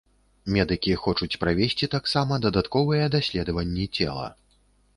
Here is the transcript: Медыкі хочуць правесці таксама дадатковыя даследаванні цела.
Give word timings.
Медыкі 0.53 0.93
хочуць 1.03 1.37
правесці 1.43 1.89
таксама 1.95 2.33
дадатковыя 2.47 3.13
даследаванні 3.19 3.85
цела. 3.97 4.27